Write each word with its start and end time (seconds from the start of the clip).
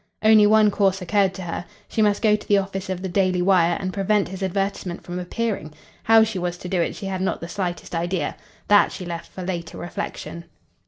Only 0.23 0.47
one 0.47 0.71
course 0.71 0.99
occurred 0.99 1.35
to 1.35 1.43
her. 1.43 1.63
She 1.87 2.01
must 2.01 2.23
go 2.23 2.35
to 2.35 2.47
the 2.47 2.57
office 2.57 2.89
of 2.89 3.03
the 3.03 3.07
Daily 3.07 3.39
Wire 3.43 3.77
and 3.79 3.93
prevent 3.93 4.29
his 4.29 4.41
advertisement 4.41 5.03
from 5.03 5.19
appearing. 5.19 5.73
How 6.05 6.23
she 6.23 6.39
was 6.39 6.57
to 6.57 6.67
do 6.67 6.81
it 6.81 6.95
she 6.95 7.05
had 7.05 7.21
not 7.21 7.39
the 7.39 7.47
slightest 7.47 7.93
idea. 7.93 8.35
That 8.67 8.91
she 8.91 9.05
left 9.05 9.31
for 9.31 9.43
later 9.43 9.77
reflection. 9.77 10.45